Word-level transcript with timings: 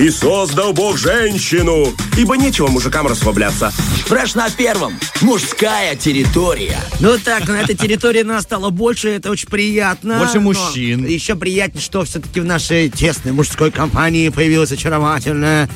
И 0.00 0.08
создал 0.08 0.72
Бог 0.72 0.96
женщину, 0.96 1.92
ибо 2.16 2.34
нечего 2.34 2.68
мужикам 2.68 3.06
расслабляться. 3.06 3.70
Фреш 4.06 4.34
на 4.34 4.48
первом. 4.48 4.98
Мужская 5.20 5.94
территория. 5.94 6.78
Ну 7.00 7.18
так, 7.22 7.46
на 7.46 7.60
этой 7.60 7.76
территории 7.76 8.22
нас 8.22 8.44
стало 8.44 8.70
больше, 8.70 9.10
это 9.10 9.30
очень 9.30 9.50
приятно. 9.50 10.18
Больше 10.18 10.40
мужчин. 10.40 11.04
Еще 11.04 11.34
приятнее, 11.34 11.82
что 11.82 12.02
все-таки 12.06 12.40
в 12.40 12.46
нашей 12.46 12.88
тесной 12.88 13.34
мужской 13.34 13.70
компании 13.70 14.30
появилась 14.30 14.72
очаровательная 14.72 15.68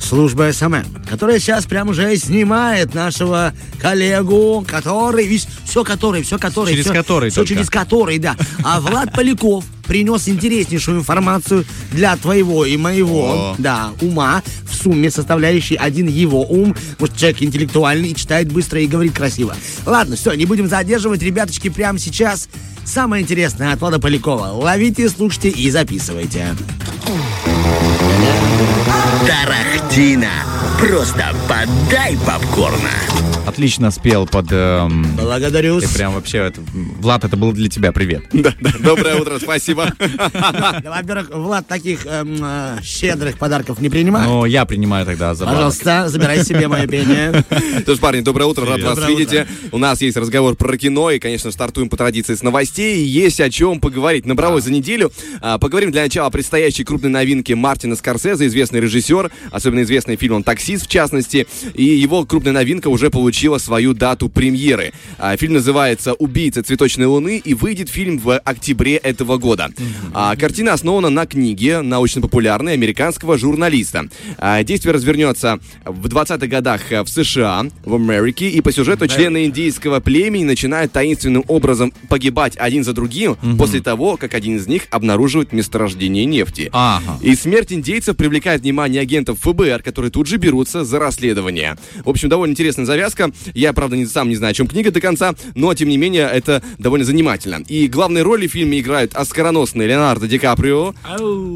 служба 0.00 0.50
SMM, 0.52 0.84
которая 1.08 1.38
сейчас 1.38 1.66
прям 1.66 1.88
уже 1.88 2.16
снимает 2.16 2.94
нашего 2.94 3.52
коллегу, 3.80 4.64
который, 4.66 5.26
видишь, 5.26 5.46
все 5.64 5.84
который, 5.84 6.22
все 6.22 6.38
который. 6.38 6.72
Через 6.72 6.84
все, 6.84 6.94
который 6.94 7.30
все 7.30 7.40
только. 7.40 7.48
через 7.48 7.70
который, 7.70 8.18
да. 8.18 8.36
А 8.62 8.80
Влад 8.80 9.12
Поляков 9.12 9.64
принес 9.86 10.28
интереснейшую 10.28 10.98
информацию 10.98 11.64
для 11.92 12.16
твоего 12.16 12.64
и 12.64 12.76
моего, 12.76 13.52
О. 13.52 13.54
да, 13.58 13.90
ума, 14.00 14.42
в 14.68 14.74
сумме 14.74 15.10
составляющей 15.10 15.76
один 15.76 16.08
его 16.08 16.44
ум. 16.44 16.74
Может, 16.98 17.16
человек 17.16 17.42
интеллектуальный, 17.42 18.10
и 18.10 18.14
читает 18.14 18.52
быстро 18.52 18.80
и 18.80 18.86
говорит 18.86 19.14
красиво. 19.14 19.56
Ладно, 19.84 20.16
все, 20.16 20.32
не 20.34 20.46
будем 20.46 20.68
задерживать, 20.68 21.22
ребяточки, 21.22 21.68
прямо 21.68 21.98
сейчас 21.98 22.48
самое 22.84 23.22
интересное 23.22 23.72
от 23.72 23.80
Влада 23.80 23.98
Полякова. 23.98 24.52
Ловите, 24.52 25.08
слушайте 25.08 25.50
и 25.50 25.70
записывайте. 25.70 26.54
Тарахтина. 29.26 30.55
Просто 30.78 31.24
подай 31.48 32.16
попкорна. 32.26 32.90
Отлично 33.46 33.92
спел 33.92 34.26
под... 34.26 34.46
эм, 34.50 35.04
Благодарю. 35.16 35.80
Ты 35.80 35.88
прям 35.88 36.12
вообще... 36.14 36.38
это- 36.38 36.60
Влад, 36.98 37.24
это 37.24 37.36
был 37.36 37.52
для 37.52 37.68
тебя 37.68 37.92
привет. 37.92 38.24
Да, 38.32 38.52
да. 38.60 38.72
Доброе 38.80 39.16
утро, 39.16 39.38
спасибо. 39.40 39.92
Во-первых, 39.98 41.30
Влад 41.32 41.66
таких 41.68 42.04
эм, 42.06 42.38
э, 42.42 42.78
щедрых 42.82 43.38
подарков 43.38 43.80
не 43.80 43.88
принимает. 43.88 44.26
Но 44.28 44.46
я 44.46 44.64
принимаю 44.64 45.06
тогда 45.06 45.34
за 45.34 45.44
Пожалуйста, 45.46 46.08
забирай 46.08 46.44
себе 46.44 46.66
мое 46.66 46.86
пение. 46.88 47.44
Что 47.82 47.94
ж, 47.94 47.98
парни, 48.00 48.20
доброе 48.20 48.46
утро, 48.46 48.66
рад 48.66 48.82
вас 48.82 49.08
видеть. 49.08 49.46
У 49.70 49.78
нас 49.78 50.00
есть 50.02 50.16
разговор 50.16 50.56
про 50.56 50.76
кино, 50.76 51.12
и, 51.12 51.20
конечно, 51.20 51.52
стартуем 51.52 51.88
по 51.88 51.96
традиции 51.96 52.34
с 52.34 52.42
новостей. 52.42 53.04
Есть 53.04 53.40
о 53.40 53.48
чем 53.48 53.78
поговорить. 53.80 54.26
Набралось 54.26 54.64
за 54.64 54.72
неделю. 54.72 55.12
А, 55.40 55.58
Поговорим 55.58 55.92
для 55.92 56.02
начала 56.02 56.26
о 56.26 56.30
предстоящей 56.30 56.82
крупной 56.84 57.10
новинке 57.10 57.54
Мартина 57.54 57.94
Скорсезе, 57.94 58.46
известный 58.48 58.80
режиссер, 58.80 59.30
особенно 59.52 59.82
известный 59.82 60.16
фильм 60.16 60.34
«Таксист», 60.66 60.86
в 60.86 60.88
частности. 60.88 61.46
И 61.74 61.84
его 61.84 62.24
крупная 62.24 62.52
новинка 62.52 62.88
уже 62.88 63.10
получила 63.10 63.58
свою 63.58 63.94
дату 63.94 64.28
премьеры. 64.28 64.92
А, 65.18 65.36
Фильм 65.36 65.54
называется 65.54 66.14
«Убийца 66.14 66.62
цветочной 66.62 67.06
луны», 67.06 67.40
и 67.44 67.54
выйдет 67.54 67.88
фильм 67.88 68.18
в 68.18 68.36
октябре 68.38 68.96
этого 68.96 69.38
года. 69.38 69.70
А, 70.12 70.34
Картина 70.34 70.72
основана 70.72 71.08
на 71.08 71.26
книге 71.26 71.82
научно-популярной 71.82 72.72
американского 72.72 73.38
журналиста. 73.38 74.08
А, 74.38 74.64
Действие 74.64 74.92
развернется 74.92 75.60
в 75.84 76.06
20-х 76.06 76.46
годах 76.48 76.90
э, 76.90 77.02
в 77.02 77.08
США, 77.08 77.66
в 77.84 77.94
Америке, 77.94 78.48
и 78.48 78.60
по 78.60 78.72
сюжету 78.72 79.06
члены 79.06 79.46
индейского 79.46 80.00
племени 80.00 80.44
начинают 80.44 80.90
таинственным 80.90 81.44
образом 81.46 81.92
погибать 82.08 82.56
один 82.56 82.82
за 82.82 82.92
другим 82.92 83.36
после 83.56 83.80
того, 83.80 84.16
как 84.16 84.34
один 84.34 84.56
из 84.56 84.66
них 84.66 84.82
обнаруживает 84.90 85.52
месторождение 85.52 86.24
нефти. 86.24 86.70
Ага. 86.72 87.18
И 87.22 87.34
смерть 87.36 87.72
индейцев 87.72 88.16
привлекает 88.16 88.62
внимание 88.62 89.00
агентов 89.00 89.38
ФБР, 89.40 89.82
которые 89.82 90.10
тут 90.10 90.26
же 90.26 90.38
берутся 90.56 90.84
за 90.84 90.98
расследование. 90.98 91.76
В 92.04 92.08
общем, 92.08 92.28
довольно 92.30 92.52
интересная 92.52 92.86
завязка. 92.86 93.30
Я, 93.54 93.72
правда, 93.74 93.96
не, 93.96 94.06
сам 94.06 94.28
не 94.30 94.36
знаю, 94.36 94.52
о 94.52 94.54
чем 94.54 94.66
книга 94.66 94.90
до 94.90 95.00
конца, 95.00 95.34
но, 95.54 95.74
тем 95.74 95.88
не 95.88 95.98
менее, 95.98 96.28
это 96.32 96.62
довольно 96.78 97.04
занимательно. 97.04 97.62
И 97.68 97.88
главные 97.88 98.22
роли 98.22 98.46
в 98.46 98.52
фильме 98.52 98.80
играют 98.80 99.14
оскароносные 99.14 99.86
Леонардо 99.88 100.26
Ди 100.26 100.38
Каприо, 100.38 100.94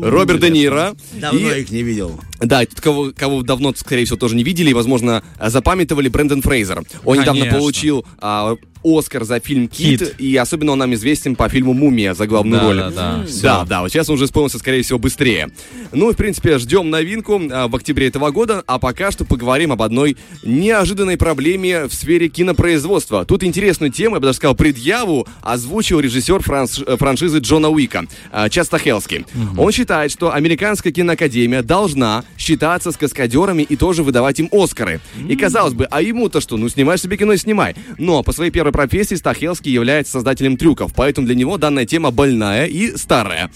Роберт 0.03 0.41
Де 0.41 0.51
Ниро. 0.51 0.95
Давно 1.15 1.53
и- 1.53 1.61
их 1.63 1.71
не 1.71 1.83
видел. 1.83 2.21
Да, 2.41 2.63
и 2.63 2.67
тут 2.67 2.81
кого, 2.81 3.13
кого 3.17 3.43
давно, 3.43 3.73
скорее 3.77 4.05
всего, 4.05 4.19
тоже 4.19 4.35
не 4.37 4.43
видели 4.45 4.71
и, 4.71 4.75
возможно, 4.75 5.23
запамятовали 5.45 6.09
Брэндон 6.09 6.43
Фрейзер. 6.43 6.83
Он 7.05 7.19
недавно 7.19 7.41
Конечно. 7.43 7.59
получил 7.59 8.05
а, 8.19 8.57
Оскар 8.83 9.25
за 9.25 9.41
фильм 9.41 9.69
«Кит», 9.69 10.01
«Кит». 10.01 10.15
и 10.19 10.35
особенно 10.37 10.73
он 10.73 10.79
нам 10.79 10.95
известен 10.95 11.37
по 11.37 11.49
фильму 11.51 11.75
«Мумия» 11.75 12.15
за 12.15 12.27
главную 12.27 12.61
Да, 12.61 12.67
роль. 12.67 12.77
да, 12.79 12.91
да. 12.91 13.25
Да, 13.43 13.65
да, 13.67 13.81
вот 13.83 13.91
сейчас 13.91 14.09
он 14.09 14.15
уже 14.15 14.25
исполнился, 14.25 14.59
скорее 14.59 14.83
всего, 14.83 14.99
быстрее. 14.99 15.51
Ну, 15.93 16.11
в 16.13 16.17
принципе, 16.17 16.59
ждем 16.59 16.89
новинку 16.89 17.39
а, 17.51 17.69
в 17.69 17.77
октябре 17.77 18.07
этого 18.09 18.31
года, 18.31 18.65
а 18.67 18.79
пока 18.79 19.11
что 19.11 19.25
поговорим 19.27 19.73
об 19.73 19.83
одной 19.83 20.17
неожиданной 20.43 21.19
проблеме 21.19 21.85
в 21.89 21.93
сфере 21.93 22.29
кинопроизводства. 22.29 23.25
Тут 23.27 23.45
интересную 23.45 23.93
тему, 23.93 24.17
я 24.17 24.21
бы 24.21 24.27
даже 24.27 24.37
сказал, 24.39 24.55
предъяву 24.55 25.27
озвучил 25.43 26.01
режиссер 26.01 26.39
франш- 26.39 26.83
э, 26.87 26.97
франшизы 26.97 27.39
Джона 27.41 27.69
Уика, 27.69 28.07
а, 28.33 28.49
Чад 28.49 28.67
Стахелский. 28.67 29.27
Он 29.59 29.71
считает, 29.73 30.11
что 30.11 30.33
американская 30.33 30.91
киноакадемия 30.93 31.63
должна 31.63 32.25
считаться 32.37 32.93
с 32.93 32.97
каскадерами 32.97 33.63
и 33.63 33.77
тоже 33.77 34.03
выдавать 34.03 34.41
им 34.41 34.49
Оскары. 34.53 35.01
И 35.29 35.37
казалось 35.37 35.75
бы, 35.75 35.87
а 35.91 36.03
ему-то 36.03 36.41
что? 36.41 36.57
Ну, 36.57 36.69
снимаешь 36.69 37.01
себе 37.01 37.17
кино 37.17 37.33
и 37.33 37.37
снимай. 37.37 37.75
Но 37.99 38.23
по 38.23 38.33
своей 38.33 38.51
первой 38.51 38.73
профессии 38.73 39.15
Стахелский 39.15 39.73
является 39.73 40.13
создателем 40.13 40.57
трюков, 40.57 40.93
поэтому 40.95 41.27
для 41.27 41.37
него 41.37 41.59
данная 41.59 41.87
тема 41.87 42.11
больная 42.11 42.67
и 42.67 42.97
старая. 42.97 43.51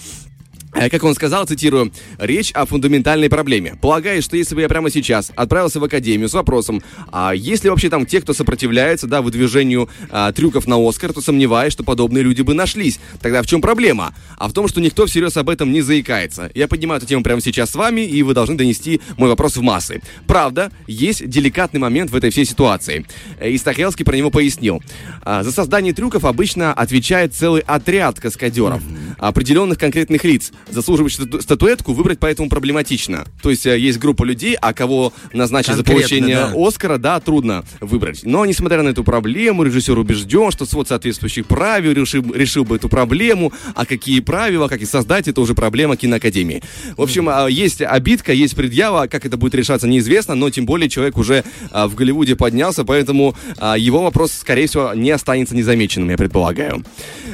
Э, 0.74 0.90
Как 0.90 1.04
он 1.04 1.14
сказал, 1.14 1.46
цитирую, 1.46 1.92
«Речь 2.18 2.50
о 2.52 2.66
фундаментальной 2.66 3.28
проблеме. 3.28 3.76
Полагаю, 3.80 4.22
что 4.22 4.36
если 4.36 4.54
бы 4.54 4.60
я 4.60 4.68
прямо 4.68 4.90
сейчас 4.90 5.30
отправился 5.36 5.80
в 5.80 5.84
академию 5.84 6.28
с 6.28 6.34
вопросом, 6.34 6.82
а 7.12 7.32
есть 7.34 7.64
ли 7.64 7.70
вообще 7.70 7.88
там 7.88 8.06
те, 8.06 8.20
кто 8.20 8.32
сопротивляется, 8.32 9.06
да, 9.06 9.22
выдвижению 9.22 9.88
а, 10.10 10.32
трюков 10.32 10.66
на 10.66 10.76
Оскар, 10.76 11.12
то 11.12 11.20
сомневаюсь, 11.20 11.72
что 11.72 11.84
подобные 11.84 12.22
люди 12.24 12.42
бы 12.42 12.54
нашлись. 12.54 12.98
Тогда 13.20 13.42
в 13.42 13.46
чем 13.46 13.60
проблема? 13.60 14.14
А 14.36 14.48
в 14.48 14.52
том, 14.52 14.68
что 14.68 14.80
никто 14.80 15.06
всерьез 15.06 15.36
об 15.36 15.48
этом 15.48 15.72
не 15.72 15.80
заикается. 15.80 16.50
Я 16.54 16.66
поднимаю 16.68 16.98
эту 16.98 17.06
тему 17.06 17.22
прямо 17.22 17.41
сейчас 17.41 17.70
с 17.70 17.74
вами, 17.74 18.00
и 18.02 18.22
вы 18.22 18.34
должны 18.34 18.56
донести 18.56 19.00
мой 19.16 19.28
вопрос 19.28 19.56
в 19.56 19.62
массы. 19.62 20.00
Правда, 20.26 20.70
есть 20.86 21.28
деликатный 21.28 21.80
момент 21.80 22.10
в 22.10 22.16
этой 22.16 22.30
всей 22.30 22.44
ситуации. 22.44 23.06
Э, 23.38 23.50
И 23.50 23.58
Стахелский 23.58 24.04
про 24.04 24.16
него 24.16 24.30
пояснил. 24.30 24.82
А, 25.22 25.42
За 25.42 25.52
создание 25.52 25.92
трюков 25.94 26.24
обычно 26.24 26.72
отвечает 26.72 27.34
целый 27.34 27.62
отряд 27.62 28.18
каскадеров, 28.20 28.82
определенных 29.19 29.78
конкретных 29.78 30.25
лиц. 30.25 30.52
Заслуживающих 30.70 31.22
стату- 31.22 31.42
статуэтку 31.42 31.92
выбрать 31.92 32.19
поэтому 32.19 32.48
проблематично. 32.48 33.25
То 33.42 33.50
есть 33.50 33.66
э, 33.66 33.78
есть 33.78 33.98
группа 33.98 34.25
людей, 34.25 34.56
а 34.60 34.72
кого 34.72 35.12
назначить 35.32 35.75
за 35.75 35.84
Конкретно, 35.84 36.00
получение 36.00 36.36
да. 36.36 36.52
Оскара, 36.54 36.98
да, 36.98 37.20
трудно 37.20 37.64
выбрать. 37.80 38.20
Но, 38.24 38.44
несмотря 38.44 38.82
на 38.82 38.91
эту 38.91 39.04
проблему, 39.04 39.62
режиссер 39.62 39.98
убежден, 39.98 40.50
что 40.50 40.66
свод 40.66 40.88
соответствующих 40.88 41.47
правил 41.47 41.92
решил, 41.92 42.24
решил 42.32 42.64
бы 42.64 42.76
эту 42.76 42.88
проблему, 42.88 43.53
а 43.74 43.86
какие 43.86 44.20
правила, 44.20 44.69
как 44.69 44.82
их 44.82 44.88
создать, 44.88 45.28
это 45.28 45.41
уже 45.41 45.54
проблема 45.54 45.97
киноакадемии. 45.97 46.62
В 46.97 47.03
общем, 47.03 47.28
а, 47.28 47.47
есть 47.47 47.82
обидка, 47.82 48.32
есть 48.32 48.54
предъява, 48.56 49.06
как 49.06 49.24
это 49.26 49.36
будет 49.36 49.54
решаться, 49.54 49.86
неизвестно, 49.86 50.34
но 50.34 50.50
тем 50.50 50.66
более 50.66 50.88
человек 50.88 51.16
уже 51.16 51.44
а, 51.70 51.88
в 51.88 51.94
Голливуде 51.94 52.36
поднялся, 52.36 52.84
поэтому 52.84 53.36
а, 53.58 53.76
его 53.78 54.03
вопрос, 54.03 54.32
скорее 54.32 54.66
всего, 54.66 54.92
не 54.94 55.10
останется 55.10 55.54
незамеченным, 55.54 56.10
я 56.10 56.16
предполагаю. 56.16 56.84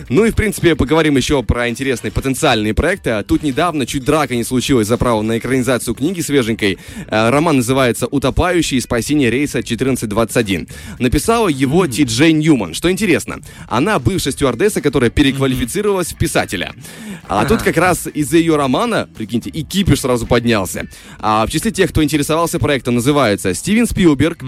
Ну 0.08 0.24
и, 0.24 0.30
в 0.30 0.34
принципе, 0.34 0.74
поговорим 0.74 1.16
еще 1.16 1.42
про 1.42 1.68
интересные 1.70 2.10
потенциальные 2.12 2.74
проекты. 2.74 3.24
Тут 3.26 3.42
недавно 3.42 3.86
чуть 3.86 4.04
драка 4.04 4.34
не 4.36 4.44
случилась 4.44 4.86
за 4.88 4.96
право 4.96 5.22
на 5.22 5.38
экранизацию 5.38 5.94
книги 5.94 6.20
свеженькой. 6.20 6.78
Э, 7.06 7.30
Роман 7.30 7.56
называется 7.58 8.06
«Утопающий. 8.06 8.80
Спасение 8.80 9.30
рейса 9.30 9.60
1421». 9.60 10.68
Написала 10.98 11.48
его 11.48 11.86
Ти 11.86 12.04
Джей 12.04 12.32
Ньюман. 12.32 12.74
Что 12.74 12.90
интересно, 12.90 13.40
она 13.68 13.98
бывшая 13.98 14.32
стюардесса, 14.32 14.80
которая 14.80 15.10
переквалифицировалась 15.10 16.12
в 16.12 16.18
писателя. 16.18 16.72
А 17.28 17.44
тут 17.44 17.62
как 17.62 17.76
раз 17.76 18.08
из-за 18.12 18.38
ее 18.38 18.56
романа, 18.56 19.08
прикиньте, 19.16 19.50
и 19.50 19.62
кипиш 19.62 20.00
сразу 20.00 20.26
поднялся. 20.26 20.88
А 21.20 21.46
в 21.46 21.50
числе 21.50 21.70
тех, 21.70 21.90
кто 21.90 22.02
интересовался 22.02 22.58
проектом, 22.58 22.96
называются 22.96 23.54
Стивен 23.54 23.86
Спилберг, 23.86 24.42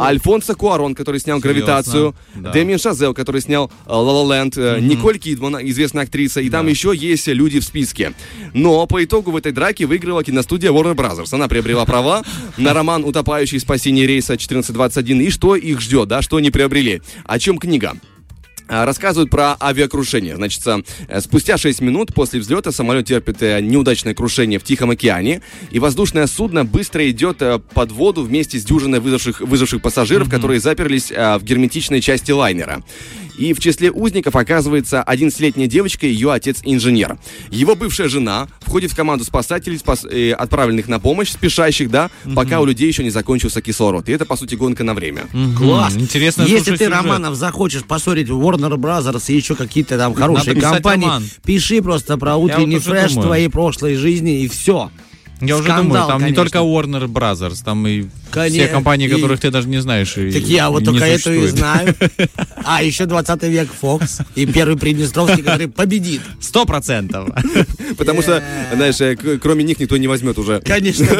Альфонсо 0.00 0.54
Куарон, 0.54 0.94
который 0.94 1.20
снял? 1.20 1.38
«Гравитацию», 1.38 2.14
Да. 2.34 2.50
Дэмиен 2.52 2.78
Шазел, 2.78 3.14
который 3.14 3.40
снял 3.40 3.72
«Ла 3.86 4.00
Ла 4.00 4.36
Ленд», 4.36 4.56
э, 4.56 4.78
Николь 4.80 5.18
Кидман, 5.18 5.58
известная 5.62 6.04
актриса, 6.04 6.33
и 6.40 6.50
там 6.50 6.66
еще 6.68 6.92
есть 6.94 7.26
люди 7.28 7.60
в 7.60 7.64
списке. 7.64 8.12
Но 8.52 8.86
по 8.86 9.04
итогу 9.04 9.30
в 9.30 9.36
этой 9.36 9.52
драке 9.52 9.86
выиграла 9.86 10.22
киностудия 10.24 10.70
Warner 10.70 10.94
Brothers. 10.94 11.28
Она 11.32 11.48
приобрела 11.48 11.84
права 11.84 12.22
на 12.56 12.72
роман 12.72 13.04
«Утопающий 13.04 13.60
спасение 13.60 14.06
рейса 14.06 14.34
1421». 14.34 15.24
И 15.24 15.30
что 15.30 15.56
их 15.56 15.80
ждет, 15.80 16.08
да, 16.08 16.22
что 16.22 16.36
они 16.36 16.50
приобрели? 16.50 17.02
О 17.24 17.38
чем 17.38 17.58
книга? 17.58 17.96
А, 18.66 18.86
Рассказывают 18.86 19.30
про 19.30 19.56
авиакрушение. 19.60 20.36
Значит, 20.36 20.62
э, 20.66 21.20
спустя 21.20 21.58
6 21.58 21.82
минут 21.82 22.14
после 22.14 22.40
взлета 22.40 22.72
самолет 22.72 23.06
терпит 23.06 23.42
э, 23.42 23.60
неудачное 23.60 24.14
крушение 24.14 24.58
в 24.58 24.64
Тихом 24.64 24.90
океане, 24.90 25.42
и 25.70 25.78
воздушное 25.78 26.26
судно 26.26 26.64
быстро 26.64 27.08
идет 27.10 27.42
э, 27.42 27.58
под 27.58 27.92
воду 27.92 28.22
вместе 28.22 28.58
с 28.58 28.64
дюжиной 28.64 29.00
выживших, 29.00 29.42
выживших 29.42 29.82
пассажиров, 29.82 30.30
которые 30.30 30.60
заперлись 30.60 31.10
в 31.10 31.40
герметичной 31.42 32.00
части 32.00 32.32
лайнера. 32.32 32.82
И 33.36 33.52
в 33.52 33.60
числе 33.60 33.90
узников 33.90 34.36
оказывается 34.36 35.02
11-летняя 35.06 35.66
девочка 35.66 36.06
и 36.06 36.10
ее 36.10 36.32
отец-инженер. 36.32 37.18
Его 37.50 37.74
бывшая 37.74 38.08
жена 38.08 38.46
входит 38.60 38.92
в 38.92 38.96
команду 38.96 39.24
спасателей, 39.24 39.78
спас- 39.78 40.04
э, 40.04 40.32
отправленных 40.32 40.86
на 40.88 41.00
помощь, 41.00 41.30
спешащих, 41.30 41.90
да, 41.90 42.10
пока 42.34 42.60
у 42.60 42.64
людей 42.64 42.86
еще 42.88 43.02
не 43.02 43.10
закончился 43.10 43.60
кислород. 43.60 44.08
И 44.08 44.12
это, 44.12 44.24
по 44.24 44.36
сути, 44.36 44.54
гонка 44.54 44.84
на 44.84 44.94
время. 44.94 45.22
Класс. 45.58 45.96
Интересно, 45.96 46.42
Если 46.42 46.72
ты, 46.72 46.76
сюжет. 46.84 46.92
Романов, 46.92 47.34
захочешь 47.34 47.84
поссорить 47.84 48.28
Warner 48.28 48.76
Brothers 48.76 49.24
и 49.32 49.36
еще 49.36 49.56
какие-то 49.56 49.98
там 49.98 50.14
хорошие 50.14 50.54
писать 50.54 50.74
компании, 50.74 51.06
роман. 51.06 51.24
пиши 51.44 51.82
просто 51.82 52.16
про 52.16 52.36
утренний 52.36 52.76
вот 52.76 52.84
фреш 52.84 53.10
думаю. 53.12 53.26
твоей 53.26 53.48
прошлой 53.48 53.96
жизни 53.96 54.42
и 54.42 54.48
все. 54.48 54.90
Я 55.40 55.56
уже 55.56 55.64
Скандал, 55.64 55.82
думаю, 55.84 56.06
там 56.06 56.20
конечно. 56.20 56.30
не 56.30 56.34
только 56.36 56.58
Warner 56.58 57.06
Brothers, 57.06 57.62
там 57.64 57.86
и 57.86 58.04
Конечно. 58.34 58.64
все 58.64 58.72
компании, 58.72 59.06
И- 59.08 59.10
которых 59.10 59.40
ты 59.40 59.50
даже 59.50 59.68
не 59.68 59.78
знаешь. 59.80 60.16
и- 60.16 60.32
Так 60.32 60.42
я 60.42 60.70
вот 60.70 60.82
и 60.82 60.86
не 60.86 60.90
только 60.98 61.04
эту 61.06 61.32
и 61.32 61.46
знаю. 61.48 61.94
А 62.66 62.82
еще 62.82 63.04
20 63.06 63.42
век 63.44 63.68
Фокс 63.80 64.20
и 64.34 64.46
первый 64.46 64.78
Приднестровский, 64.78 65.42
который 65.42 65.68
победит. 65.68 66.22
Сто 66.40 66.64
процентов. 66.64 67.28
Потому 67.98 68.22
что, 68.22 68.42
знаешь, 68.74 68.98
э, 69.00 69.16
кроме 69.16 69.64
них 69.64 69.78
никто 69.78 69.96
не 69.98 70.08
возьмет 70.08 70.38
уже. 70.38 70.60
Конечно. 70.60 71.06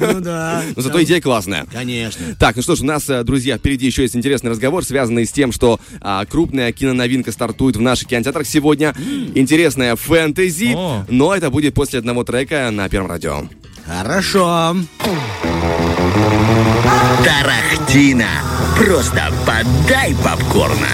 Ну 0.00 0.20
да. 0.20 0.62
Но 0.74 0.82
зато 0.82 1.02
идея 1.02 1.20
классная. 1.20 1.66
Конечно. 1.72 2.24
Так, 2.38 2.56
ну 2.56 2.62
что 2.62 2.74
ж, 2.76 2.80
у 2.80 2.84
нас, 2.84 3.08
э, 3.10 3.22
друзья, 3.24 3.58
впереди 3.58 3.86
еще 3.86 4.02
есть 4.02 4.16
интересный 4.16 4.50
разговор, 4.50 4.84
связанный 4.84 5.26
с 5.26 5.32
тем, 5.32 5.52
что 5.52 5.78
а, 6.00 6.24
крупная 6.24 6.72
киноновинка 6.72 7.32
стартует 7.32 7.76
в 7.76 7.80
наших 7.80 8.08
кинотеатрах 8.08 8.46
сегодня. 8.46 8.94
Интересная 9.34 9.96
фэнтези, 9.96 10.76
но 11.08 11.34
это 11.34 11.50
будет 11.50 11.74
после 11.74 11.98
одного 11.98 12.24
трека 12.24 12.70
на 12.70 12.88
Первом 12.88 13.10
радио. 13.10 13.48
Хорошо. 13.86 14.76
Тарахтина. 17.24 18.57
Просто 18.78 19.32
подай 19.44 20.14
попкорна. 20.22 20.86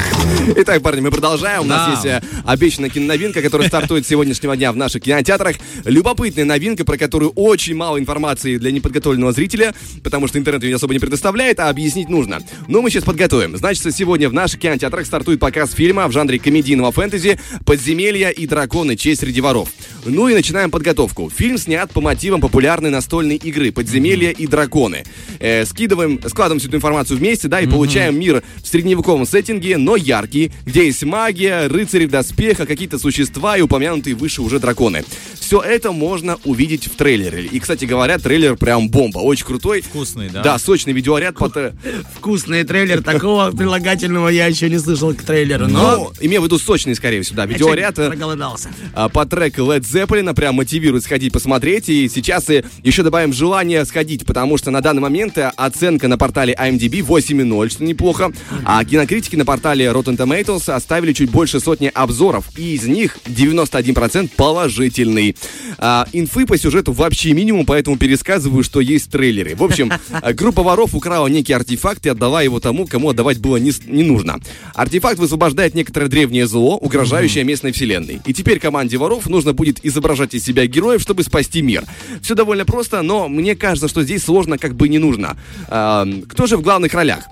Итак, 0.56 0.82
парни, 0.82 1.02
мы 1.02 1.10
продолжаем. 1.10 1.62
У 1.62 1.64
нас 1.66 1.90
есть 1.90 2.06
э, 2.06 2.22
обещанная 2.46 2.88
киноновинка, 2.88 3.42
которая 3.42 3.68
стартует 3.68 4.06
с 4.06 4.08
сегодняшнего 4.08 4.56
дня 4.56 4.72
в 4.72 4.76
наших 4.76 5.02
кинотеатрах. 5.02 5.56
Любопытная 5.84 6.46
новинка, 6.46 6.86
про 6.86 6.96
которую 6.96 7.32
очень 7.32 7.74
мало 7.74 7.98
информации 7.98 8.56
для 8.56 8.72
неподготовленного 8.72 9.32
зрителя, 9.32 9.74
потому 10.02 10.28
что 10.28 10.38
интернет 10.38 10.64
ее 10.64 10.76
особо 10.76 10.94
не 10.94 10.98
предоставляет, 10.98 11.60
а 11.60 11.68
объяснить 11.68 12.08
нужно. 12.08 12.40
Но 12.68 12.80
мы 12.80 12.90
сейчас 12.90 13.04
подготовим. 13.04 13.54
Значит, 13.58 13.94
сегодня 13.94 14.30
в 14.30 14.32
наших 14.32 14.60
кинотеатрах 14.60 15.04
стартует 15.04 15.38
показ 15.38 15.72
фильма 15.72 16.08
в 16.08 16.12
жанре 16.12 16.38
комедийного 16.38 16.90
фэнтези 16.90 17.38
«Подземелья 17.66 18.30
и 18.30 18.46
драконы. 18.46 18.96
Честь 18.96 19.20
среди 19.20 19.42
воров». 19.42 19.68
Ну 20.06 20.28
и 20.28 20.34
начинаем 20.34 20.70
подготовку. 20.70 21.30
Фильм 21.34 21.58
снят 21.58 21.90
по 21.90 22.00
мотивам 22.00 22.40
популярной 22.40 22.90
настольной 22.90 23.36
игры 23.36 23.72
«Подземелья 23.72 24.30
и 24.30 24.46
драконы». 24.46 25.04
Э, 25.44 25.66
скидываем, 25.66 26.18
складываем 26.26 26.58
всю 26.58 26.68
эту 26.68 26.78
информацию 26.78 27.18
вместе, 27.18 27.48
да, 27.48 27.60
и 27.60 27.66
получаем 27.66 28.18
мир 28.18 28.42
в 28.62 28.66
средневековом 28.66 29.26
сеттинге, 29.26 29.76
но 29.76 29.94
яркий, 29.94 30.50
где 30.64 30.86
есть 30.86 31.02
магия, 31.04 31.66
рыцари 31.68 32.06
в 32.06 32.10
доспехах, 32.10 32.66
какие-то 32.66 32.98
существа 32.98 33.58
и 33.58 33.60
упомянутые 33.60 34.14
выше 34.16 34.40
уже 34.40 34.58
драконы. 34.58 35.04
Все 35.38 35.60
это 35.60 35.92
можно 35.92 36.38
увидеть 36.44 36.86
в 36.86 36.96
трейлере. 36.96 37.44
И, 37.44 37.60
кстати 37.60 37.84
говоря, 37.84 38.16
трейлер 38.18 38.56
прям 38.56 38.88
бомба, 38.88 39.18
очень 39.18 39.44
крутой. 39.44 39.82
Вкусный, 39.82 40.30
да? 40.30 40.42
Да, 40.42 40.58
сочный 40.58 40.94
видеоряд. 40.94 41.34
по 41.36 41.50
тре- 41.50 41.74
Вкусный 42.16 42.64
трейлер. 42.64 43.02
Такого 43.02 43.50
прилагательного 43.56 44.28
я 44.28 44.46
еще 44.46 44.70
не 44.70 44.78
слышал 44.78 45.12
к 45.12 45.22
трейлеру. 45.22 45.68
Но 45.68 45.96
Ну, 45.96 46.12
имею 46.26 46.40
в 46.40 46.44
виду 46.44 46.58
сочный, 46.58 46.94
скорее 46.94 47.20
всего, 47.20 47.36
да. 47.36 47.44
Видеоряд 47.46 47.98
э, 47.98 48.08
проголодался. 48.08 48.70
а, 48.94 49.10
по 49.10 49.26
треку 49.26 49.60
Led 49.60 49.80
Zeppelin 49.80 50.32
прям 50.34 50.54
мотивирует 50.54 51.04
сходить 51.04 51.34
посмотреть. 51.34 51.90
И 51.90 52.08
сейчас 52.08 52.48
и 52.48 52.64
еще 52.82 53.02
добавим 53.02 53.34
желание 53.34 53.84
сходить, 53.84 54.24
потому 54.24 54.56
что 54.56 54.70
на 54.70 54.80
данный 54.80 55.02
момент 55.02 55.33
э, 55.38 55.50
оценка 55.56 56.08
на 56.08 56.18
портале 56.18 56.54
IMDb 56.54 57.00
8,0, 57.00 57.68
что 57.70 57.84
неплохо. 57.84 58.32
А 58.64 58.84
кинокритики 58.84 59.36
на 59.36 59.44
портале 59.44 59.86
Rotten 59.86 60.16
Tomatoes 60.16 60.72
оставили 60.72 61.12
чуть 61.12 61.30
больше 61.30 61.60
сотни 61.60 61.90
обзоров. 61.92 62.50
И 62.56 62.74
из 62.74 62.84
них 62.84 63.18
91% 63.26 64.30
положительный. 64.36 65.36
А, 65.78 66.06
инфы 66.12 66.46
по 66.46 66.56
сюжету 66.58 66.92
вообще 66.92 67.32
минимум, 67.32 67.66
поэтому 67.66 67.96
пересказываю, 67.96 68.64
что 68.64 68.80
есть 68.80 69.08
в 69.08 69.10
трейлере. 69.10 69.54
В 69.54 69.62
общем, 69.62 69.92
группа 70.34 70.62
воров 70.62 70.94
украла 70.94 71.26
некий 71.26 71.52
артефакт 71.52 72.06
и 72.06 72.08
отдала 72.08 72.42
его 72.42 72.60
тому, 72.60 72.86
кому 72.86 73.10
отдавать 73.10 73.38
было 73.38 73.56
не, 73.56 73.72
не 73.86 74.02
нужно. 74.02 74.40
Артефакт 74.74 75.18
высвобождает 75.18 75.74
некоторое 75.74 76.08
древнее 76.08 76.46
зло, 76.46 76.76
угрожающее 76.76 77.44
местной 77.44 77.72
вселенной. 77.72 78.20
И 78.26 78.32
теперь 78.32 78.58
команде 78.58 78.96
воров 78.96 79.26
нужно 79.28 79.52
будет 79.52 79.84
изображать 79.84 80.34
из 80.34 80.44
себя 80.44 80.66
героев, 80.66 81.02
чтобы 81.02 81.22
спасти 81.22 81.62
мир. 81.62 81.84
Все 82.22 82.34
довольно 82.34 82.64
просто, 82.64 83.02
но 83.02 83.28
мне 83.28 83.54
кажется, 83.56 83.88
что 83.88 84.02
здесь 84.02 84.24
сложно 84.24 84.58
как 84.58 84.74
бы 84.74 84.88
не 84.88 84.98
нужно. 84.98 85.23
А, 85.68 86.06
кто 86.28 86.46
же 86.46 86.56
в 86.56 86.62
главных 86.62 86.94
ролях? 86.94 87.24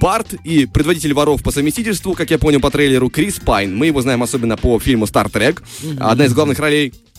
Барт 0.00 0.34
и 0.44 0.66
предводитель 0.66 1.12
воров 1.14 1.42
по 1.42 1.50
совместительству, 1.50 2.14
как 2.14 2.30
я 2.30 2.38
понял 2.38 2.60
по 2.60 2.70
трейлеру, 2.70 3.10
Крис 3.10 3.40
Пайн. 3.40 3.76
Мы 3.76 3.86
его 3.86 4.00
знаем 4.02 4.22
особенно 4.22 4.56
по 4.56 4.78
фильму 4.78 5.06
«Стар 5.06 5.28
Трек». 5.28 5.62
Одна 5.98 6.26
из 6.26 6.34
главных 6.34 6.58
ролей 6.60 6.88
э, 6.88 7.09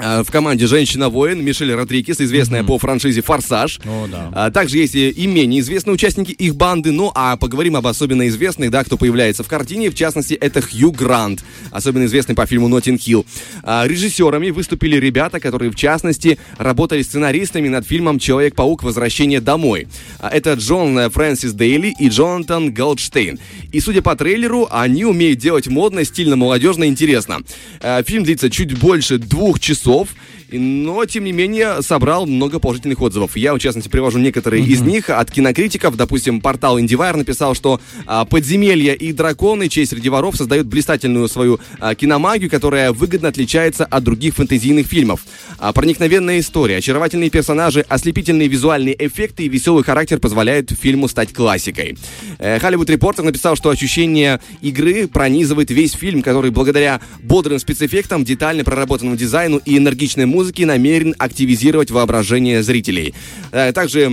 в 0.00 0.30
команде 0.30 0.66
«Женщина-воин» 0.66 1.44
Мишель 1.44 1.72
Родригес, 1.74 2.20
известная 2.20 2.64
по 2.64 2.78
франшизе 2.78 3.22
«Форсаж». 3.22 3.78
О, 3.84 4.06
да. 4.10 4.30
А, 4.32 4.50
Также 4.50 4.78
есть 4.78 4.94
и 4.94 5.26
менее 5.26 5.60
известные 5.60 5.94
участники 5.94 6.32
их 6.32 6.54
банды, 6.56 6.90
ну 6.92 7.12
а 7.14 7.36
поговорим 7.36 7.76
об 7.76 7.86
особенно 7.86 8.26
известных, 8.28 8.70
да, 8.70 8.84
кто 8.84 8.96
появляется 8.96 9.42
в 9.42 9.48
картине, 9.48 9.90
в 9.90 9.94
частности, 9.94 10.34
это 10.34 10.60
Хью 10.62 10.92
Грант, 10.92 11.44
особенно 11.70 12.04
известный 12.06 12.34
по 12.34 12.46
фильму 12.46 12.68
«Ноттинг 12.68 13.00
Хилл». 13.00 13.26
А, 13.62 13.86
Режиссерами 13.86 14.50
выступили 14.50 14.96
ребята, 14.96 15.40
которые, 15.40 15.70
в 15.70 15.74
частности, 15.74 16.38
работали 16.58 17.02
сценаристами 17.02 17.68
над 17.68 17.86
фильмом 17.86 18.18
«Человек-паук. 18.18 18.82
Возвращение 18.82 19.40
домой». 19.40 19.88
А, 20.18 20.28
Это 20.28 20.54
Джон 20.54 20.98
э, 20.98 21.10
Фрэнсис 21.10 21.52
Дейли 21.52 21.94
и 21.98 22.08
Джонатан 22.08 22.72
Голдштейн. 22.72 23.38
И, 23.72 23.80
судя 23.80 24.02
по 24.02 24.16
трейлеру, 24.16 24.68
они 24.70 25.04
умеют 25.04 25.38
делать 25.38 25.66
модно, 25.68 26.04
стильно, 26.04 26.36
молодежно, 26.36 26.84
интересно. 26.84 27.40
А, 27.80 28.02
Фильм 28.02 28.24
длится 28.24 28.50
чуть 28.50 28.78
больше 28.78 29.18
двух 29.18 29.60
часов, 29.60 29.89
и- 29.90 30.39
но, 30.58 31.04
тем 31.06 31.24
не 31.24 31.32
менее, 31.32 31.82
собрал 31.82 32.26
много 32.26 32.58
положительных 32.58 33.00
отзывов. 33.00 33.36
Я, 33.36 33.54
в 33.54 33.58
частности, 33.58 33.88
привожу 33.88 34.18
некоторые 34.18 34.64
из 34.64 34.80
них 34.80 35.10
от 35.10 35.30
кинокритиков. 35.30 35.96
Допустим, 35.96 36.40
портал 36.40 36.78
IndieWire 36.78 37.16
написал, 37.16 37.54
что 37.54 37.80
а, 38.06 38.24
«Подземелья 38.24 38.94
и 38.94 39.12
драконы. 39.12 39.68
Честь 39.68 39.92
среди 39.92 40.08
воров» 40.08 40.36
создают 40.36 40.66
блистательную 40.66 41.28
свою 41.28 41.60
а, 41.78 41.94
киномагию, 41.94 42.50
которая 42.50 42.92
выгодно 42.92 43.28
отличается 43.28 43.84
от 43.84 44.04
других 44.04 44.34
фэнтезийных 44.34 44.86
фильмов. 44.86 45.24
А, 45.58 45.72
проникновенная 45.72 46.40
история, 46.40 46.78
очаровательные 46.78 47.30
персонажи, 47.30 47.84
ослепительные 47.88 48.48
визуальные 48.48 48.96
эффекты 49.06 49.44
и 49.44 49.48
веселый 49.48 49.84
характер 49.84 50.18
позволяют 50.18 50.70
фильму 50.70 51.08
стать 51.08 51.32
классикой. 51.32 51.96
Э, 52.38 52.58
Hollywood 52.58 52.86
Reporter 52.86 53.22
написал, 53.22 53.56
что 53.56 53.70
ощущение 53.70 54.40
игры 54.60 55.08
пронизывает 55.08 55.70
весь 55.70 55.92
фильм, 55.92 56.22
который 56.22 56.50
благодаря 56.50 57.00
бодрым 57.22 57.58
спецэффектам, 57.58 58.24
детально 58.24 58.64
проработанному 58.64 59.16
дизайну 59.16 59.60
и 59.64 59.76
энергичной 59.78 60.26
музыке 60.26 60.39
намерен 60.64 61.14
активизировать 61.18 61.90
воображение 61.90 62.62
зрителей. 62.62 63.14
Э, 63.52 63.72
Также 63.72 64.12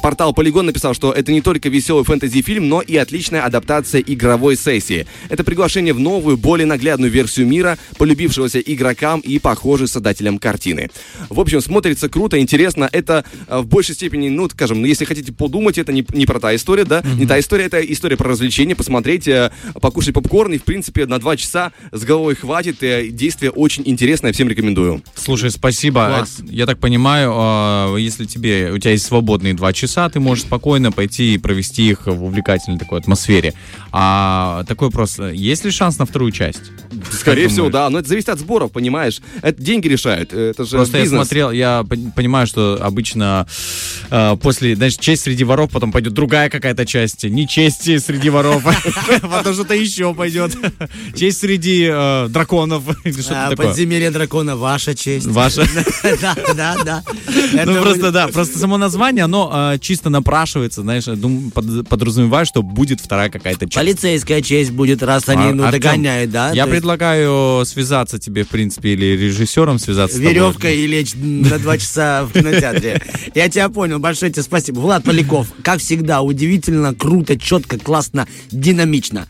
портал 0.00 0.32
Polygon 0.32 0.62
написал, 0.62 0.94
что 0.94 1.12
это 1.12 1.32
не 1.32 1.40
только 1.40 1.68
веселый 1.68 2.04
фэнтези-фильм, 2.04 2.68
но 2.68 2.80
и 2.80 2.96
отличная 2.96 3.42
адаптация 3.42 4.00
игровой 4.00 4.56
сессии. 4.56 5.06
Это 5.28 5.44
приглашение 5.44 5.94
в 5.94 6.00
новую, 6.00 6.36
более 6.36 6.66
наглядную 6.66 7.10
версию 7.10 7.46
мира, 7.46 7.78
полюбившегося 7.98 8.60
игрокам 8.60 9.20
и 9.20 9.38
похожий 9.38 9.88
создателям 9.88 10.38
картины. 10.38 10.90
В 11.28 11.40
общем, 11.40 11.60
смотрится 11.60 12.08
круто, 12.08 12.38
интересно. 12.38 12.88
Это 12.92 13.24
э, 13.46 13.58
в 13.58 13.66
большей 13.66 13.94
степени, 13.94 14.28
ну, 14.28 14.48
скажем, 14.48 14.80
ну, 14.80 14.86
если 14.86 15.04
хотите 15.04 15.32
подумать, 15.32 15.78
это 15.78 15.92
не, 15.92 16.04
не 16.12 16.26
про 16.26 16.40
та 16.40 16.54
история, 16.54 16.84
да, 16.84 17.02
не 17.18 17.26
та 17.26 17.38
история, 17.38 17.64
это 17.64 17.80
история 17.80 18.16
про 18.16 18.30
развлечение, 18.30 18.76
посмотреть, 18.76 19.28
э, 19.28 19.50
покушать 19.80 20.14
попкорн, 20.14 20.54
и, 20.54 20.58
в 20.58 20.64
принципе, 20.64 21.06
на 21.06 21.18
два 21.18 21.36
часа 21.36 21.72
с 21.92 22.02
головой 22.04 22.34
хватит. 22.34 22.78
Действие 23.14 23.50
очень 23.50 23.82
интересное, 23.86 24.32
всем 24.32 24.48
рекомендую. 24.48 25.02
Слушай, 25.14 25.43
спасибо. 25.50 26.06
Класс. 26.06 26.38
Я 26.48 26.66
так 26.66 26.78
понимаю, 26.78 27.32
э, 27.96 28.00
если 28.00 28.24
тебе 28.24 28.70
у 28.72 28.78
тебя 28.78 28.92
есть 28.92 29.04
свободные 29.06 29.54
два 29.54 29.72
часа, 29.72 30.08
ты 30.08 30.20
можешь 30.20 30.44
спокойно 30.44 30.92
пойти 30.92 31.34
и 31.34 31.38
провести 31.38 31.88
их 31.90 32.06
в 32.06 32.24
увлекательной 32.24 32.78
такой 32.78 32.98
атмосфере. 33.00 33.54
А 33.92 34.64
такой 34.66 34.88
вопрос: 34.88 35.18
есть 35.32 35.64
ли 35.64 35.70
шанс 35.70 35.98
на 35.98 36.06
вторую 36.06 36.32
часть? 36.32 36.62
Скорее 37.12 37.48
всего, 37.48 37.70
да, 37.70 37.88
но 37.90 37.98
это 37.98 38.08
зависит 38.08 38.28
от 38.28 38.38
сборов, 38.38 38.72
понимаешь. 38.72 39.20
Это 39.42 39.62
деньги 39.62 39.88
решают, 39.88 40.32
э, 40.32 40.50
это 40.50 40.64
же 40.64 40.76
Просто 40.76 40.98
я 40.98 41.04
бизнес. 41.04 41.20
смотрел, 41.22 41.50
я 41.50 41.84
пон- 41.88 42.12
понимаю, 42.12 42.46
что 42.46 42.78
обычно 42.80 43.46
э, 44.10 44.36
после, 44.42 44.76
знаешь, 44.76 44.96
честь 44.96 45.22
среди 45.22 45.44
воров, 45.44 45.70
потом 45.70 45.92
пойдет 45.92 46.12
другая 46.12 46.50
какая-то 46.50 46.86
часть, 46.86 47.24
не 47.24 47.46
честь 47.48 47.82
среди 48.04 48.30
воров, 48.30 48.62
потом 49.22 49.54
что-то 49.54 49.74
еще 49.74 50.14
пойдет. 50.14 50.56
Честь 51.16 51.38
среди 51.40 51.86
драконов, 52.28 52.82
А, 53.30 53.50
такое. 53.50 53.68
подземелье 53.68 54.10
дракона, 54.10 54.56
ваша 54.56 54.94
честь. 54.94 55.26
Ваша. 55.34 55.66
Да, 56.20 56.36
да, 56.54 56.76
да. 56.84 57.02
Ну 57.64 57.82
просто 57.82 58.10
да, 58.12 58.28
просто 58.28 58.58
само 58.58 58.78
название, 58.78 59.24
оно 59.24 59.72
э, 59.74 59.78
чисто 59.78 60.10
напрашивается, 60.10 60.82
знаешь, 60.82 61.04
подразумеваю, 61.88 62.46
что 62.46 62.62
будет 62.62 63.00
вторая 63.00 63.30
какая-то 63.30 63.66
часть. 63.66 63.74
Полицейская 63.74 64.40
честь 64.42 64.70
будет, 64.70 65.02
раз 65.02 65.28
они, 65.28 65.48
Ар- 65.48 65.54
ну, 65.54 65.70
догоняют, 65.70 66.30
да? 66.30 66.52
Я 66.52 66.66
предлагаю 66.66 67.64
связаться 67.66 68.18
тебе, 68.18 68.44
в 68.44 68.48
принципе, 68.48 68.90
или 68.90 69.06
режиссером 69.16 69.78
связаться. 69.78 70.18
Веревкой 70.18 70.78
и 70.78 70.86
лечь 70.86 71.14
на 71.14 71.58
два 71.58 71.78
часа 71.78 72.24
в 72.24 72.32
кинотеатре. 72.32 73.02
Я 73.34 73.48
тебя 73.48 73.68
понял, 73.68 73.98
большое 73.98 74.30
тебе 74.32 74.42
спасибо. 74.42 74.80
Влад 74.80 75.04
Поляков, 75.04 75.48
как 75.62 75.80
всегда, 75.80 76.22
удивительно, 76.22 76.94
круто, 76.94 77.38
четко, 77.38 77.78
классно, 77.78 78.26
динамично. 78.50 79.26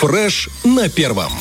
Фреш 0.00 0.48
на 0.64 0.88
первом. 0.88 1.32